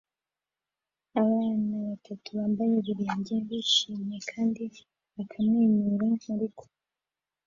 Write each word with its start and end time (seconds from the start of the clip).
Abana 1.21 1.73
batatu 1.87 2.27
bambaye 2.37 2.73
ibirenge 2.81 3.33
bishimisha 3.47 4.27
kandi 4.31 4.63
bakamwenyura 5.15 6.05
murugo 6.23 6.63